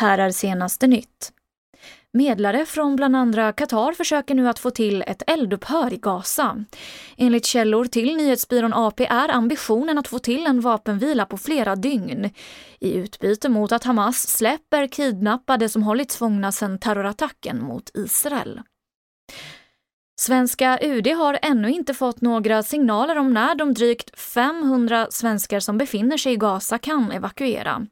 Här 0.00 0.18
är 0.18 0.30
senaste 0.30 0.86
nytt. 0.86 1.32
Medlare 2.12 2.66
från 2.66 2.96
bland 2.96 3.16
andra 3.16 3.52
Qatar 3.52 3.92
försöker 3.92 4.34
nu 4.34 4.48
att 4.48 4.58
få 4.58 4.70
till 4.70 5.04
ett 5.06 5.22
eldupphör 5.26 5.92
i 5.92 5.96
Gaza. 5.96 6.64
Enligt 7.16 7.46
källor 7.46 7.84
till 7.84 8.16
nyhetsbyrån 8.16 8.72
AP 8.74 9.06
är 9.06 9.28
ambitionen 9.28 9.98
att 9.98 10.08
få 10.08 10.18
till 10.18 10.46
en 10.46 10.60
vapenvila 10.60 11.26
på 11.26 11.36
flera 11.36 11.76
dygn 11.76 12.30
i 12.80 12.94
utbyte 12.94 13.48
mot 13.48 13.72
att 13.72 13.84
Hamas 13.84 14.28
släpper 14.28 14.86
kidnappade 14.86 15.68
som 15.68 15.82
hållits 15.82 16.16
fångna 16.16 16.52
sedan 16.52 16.78
terrorattacken 16.78 17.62
mot 17.62 17.90
Israel. 17.94 18.60
Svenska 20.20 20.78
UD 20.82 21.06
har 21.06 21.38
ännu 21.42 21.70
inte 21.70 21.94
fått 21.94 22.20
några 22.20 22.62
signaler 22.62 23.18
om 23.18 23.34
när 23.34 23.54
de 23.54 23.74
drygt 23.74 24.20
500 24.20 25.06
svenskar 25.10 25.60
som 25.60 25.78
befinner 25.78 26.16
sig 26.16 26.32
i 26.32 26.36
Gaza 26.36 26.78
kan 26.78 27.12
evakuera. 27.12 27.86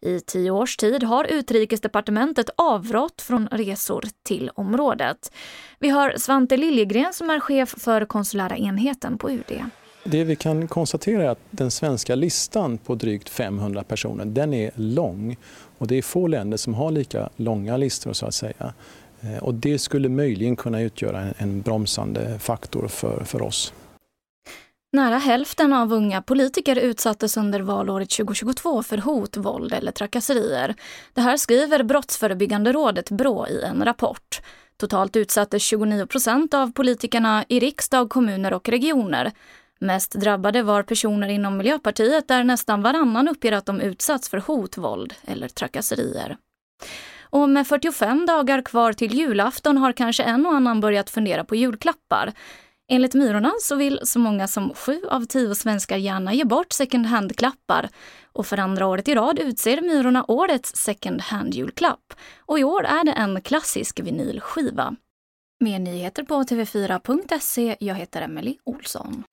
I 0.00 0.20
tio 0.20 0.50
års 0.50 0.76
tid 0.76 1.02
har 1.02 1.24
Utrikesdepartementet 1.24 2.50
avrått 2.56 3.22
från 3.22 3.48
resor 3.48 4.04
till 4.22 4.50
området. 4.54 5.32
Vi 5.78 5.88
har 5.88 6.14
Svante 6.16 6.56
Liljegren 6.56 7.12
som 7.12 7.30
är 7.30 7.40
chef 7.40 7.74
för 7.78 8.04
konsulära 8.04 8.56
enheten 8.56 9.18
på 9.18 9.30
UD. 9.30 9.62
Det 10.04 10.24
vi 10.24 10.36
kan 10.36 10.68
konstatera 10.68 11.24
är 11.24 11.28
att 11.28 11.40
den 11.50 11.70
svenska 11.70 12.14
listan 12.14 12.78
på 12.78 12.94
drygt 12.94 13.28
500 13.28 13.82
personer, 13.82 14.24
den 14.24 14.54
är 14.54 14.70
lång. 14.74 15.36
Och 15.78 15.86
det 15.86 15.98
är 15.98 16.02
få 16.02 16.26
länder 16.26 16.56
som 16.56 16.74
har 16.74 16.90
lika 16.90 17.28
långa 17.36 17.76
listor 17.76 18.12
så 18.12 18.26
att 18.26 18.34
säga. 18.34 18.74
Eh, 19.26 19.42
och 19.42 19.54
det 19.54 19.78
skulle 19.78 20.08
möjligen 20.08 20.56
kunna 20.56 20.80
utgöra 20.80 21.20
en 21.38 21.62
bromsande 21.62 22.38
faktor 22.38 22.88
för, 22.88 23.24
för 23.24 23.42
oss. 23.42 23.72
Nära 24.92 25.18
hälften 25.18 25.72
av 25.72 25.92
unga 25.92 26.22
politiker 26.22 26.76
utsattes 26.76 27.36
under 27.36 27.60
valåret 27.60 28.10
2022 28.10 28.82
för 28.82 28.98
hot, 28.98 29.36
våld 29.36 29.72
eller 29.72 29.92
trakasserier. 29.92 30.74
Det 31.14 31.20
här 31.20 31.36
skriver 31.36 31.82
Brottsförebyggande 31.82 32.72
rådet 32.72 33.10
Brå 33.10 33.46
i 33.48 33.62
en 33.62 33.84
rapport. 33.84 34.40
Totalt 34.76 35.16
utsattes 35.16 35.62
29 35.62 36.06
procent 36.06 36.54
av 36.54 36.72
politikerna 36.72 37.44
i 37.48 37.60
riksdag, 37.60 38.10
kommuner 38.10 38.52
och 38.52 38.68
regioner. 38.68 39.32
Mest 39.80 40.12
drabbade 40.12 40.62
var 40.62 40.82
personer 40.82 41.28
inom 41.28 41.56
Miljöpartiet 41.56 42.28
där 42.28 42.44
nästan 42.44 42.82
varannan 42.82 43.28
uppger 43.28 43.52
att 43.52 43.66
de 43.66 43.80
utsatts 43.80 44.28
för 44.28 44.38
hot, 44.38 44.78
våld 44.78 45.14
eller 45.26 45.48
trakasserier. 45.48 46.36
Och 47.36 47.48
med 47.48 47.66
45 47.66 48.26
dagar 48.26 48.62
kvar 48.62 48.92
till 48.92 49.14
julafton 49.14 49.76
har 49.76 49.92
kanske 49.92 50.22
en 50.22 50.46
och 50.46 50.54
annan 50.54 50.80
börjat 50.80 51.10
fundera 51.10 51.44
på 51.44 51.56
julklappar. 51.56 52.32
Enligt 52.88 53.14
Myrorna 53.14 53.52
så 53.60 53.76
vill 53.76 54.00
så 54.02 54.18
många 54.18 54.48
som 54.48 54.74
sju 54.74 55.02
av 55.10 55.24
tio 55.24 55.54
svenskar 55.54 55.96
gärna 55.96 56.34
ge 56.34 56.44
bort 56.44 56.72
second 56.72 57.06
hand-klappar. 57.06 57.88
Och 58.32 58.46
för 58.46 58.58
andra 58.58 58.86
året 58.86 59.08
i 59.08 59.14
rad 59.14 59.38
utser 59.38 59.80
Myrorna 59.80 60.24
årets 60.28 60.76
second 60.76 61.20
hand-julklapp. 61.20 62.14
Och 62.38 62.58
i 62.58 62.64
år 62.64 62.84
är 62.84 63.04
det 63.04 63.12
en 63.12 63.40
klassisk 63.42 64.00
vinylskiva. 64.00 64.96
Mer 65.60 65.78
nyheter 65.78 66.22
på 66.22 66.42
tv4.se. 66.42 67.76
Jag 67.80 67.94
heter 67.94 68.22
Emily 68.22 68.54
Olsson. 68.64 69.24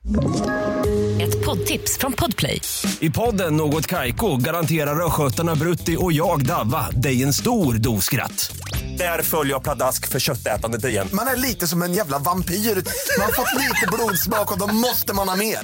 Ett 1.22 1.46
poddtips 1.46 1.98
från 1.98 2.14
Podplay. 2.14 2.62
I 3.00 3.10
podden 3.10 3.58
Något 3.58 3.88
Kaiko 3.88 4.38
garanterar 4.38 5.06
östgötarna 5.06 5.56
Brutti 5.56 5.98
och 6.00 6.14
jag, 6.14 6.46
Davva, 6.46 6.90
dig 6.90 7.24
en 7.24 7.34
stor 7.34 7.74
dos 7.74 8.06
skratt. 8.06 8.56
Där 8.98 9.22
följer 9.22 9.54
jag 9.54 9.64
pladask 9.64 10.08
för 10.08 10.20
köttätandet 10.20 10.86
igen. 10.86 11.08
Man 11.14 11.28
är 11.28 11.36
lite 11.36 11.68
som 11.68 11.82
en 11.82 11.94
jävla 11.94 12.20
vampyr. 12.20 12.56
Man 12.56 13.26
har 13.26 13.32
fått 13.34 13.62
lite 13.62 13.88
blodsmak 13.92 14.52
och 14.52 14.60
då 14.60 14.76
måste 14.76 15.14
man 15.14 15.30
ha 15.30 15.36
mer. 15.36 15.60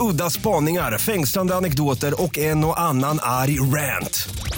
Udda 0.00 0.30
spaningar, 0.30 0.98
fängslande 0.98 1.56
anekdoter 1.56 2.22
och 2.22 2.38
en 2.38 2.64
och 2.64 2.80
annan 2.80 3.18
arg 3.22 3.60
rant. 3.60 4.28